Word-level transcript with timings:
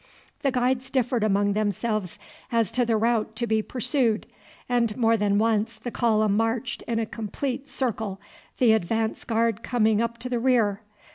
The 0.41 0.49
guides 0.49 0.89
differed 0.89 1.23
among 1.23 1.53
themselves 1.53 2.17
as 2.51 2.71
to 2.71 2.87
the 2.87 2.97
route 2.97 3.35
to 3.35 3.45
be 3.45 3.61
pursued, 3.61 4.25
and 4.67 4.97
more 4.97 5.15
than 5.15 5.37
once 5.37 5.75
the 5.77 5.91
column 5.91 6.35
marched 6.35 6.81
in 6.87 6.97
a 6.97 7.05
complete 7.05 7.67
circle, 7.69 8.19
the 8.57 8.71
advance 8.73 9.23
guard 9.23 9.61
coming 9.61 10.01
up 10.01 10.17
to 10.17 10.27
the 10.27 10.39
rear. 10.39 10.81